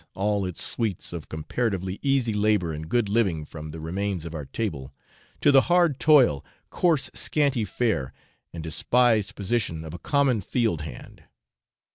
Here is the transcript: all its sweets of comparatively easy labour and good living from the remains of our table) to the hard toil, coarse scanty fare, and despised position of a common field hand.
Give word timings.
all 0.15 0.47
its 0.47 0.63
sweets 0.63 1.13
of 1.13 1.29
comparatively 1.29 1.99
easy 2.01 2.33
labour 2.33 2.73
and 2.73 2.89
good 2.89 3.07
living 3.07 3.45
from 3.45 3.69
the 3.69 3.79
remains 3.79 4.25
of 4.25 4.33
our 4.33 4.45
table) 4.45 4.91
to 5.39 5.51
the 5.51 5.61
hard 5.69 5.99
toil, 5.99 6.43
coarse 6.71 7.11
scanty 7.13 7.63
fare, 7.65 8.11
and 8.51 8.63
despised 8.63 9.35
position 9.35 9.85
of 9.85 9.93
a 9.93 9.99
common 9.99 10.41
field 10.41 10.81
hand. 10.81 11.25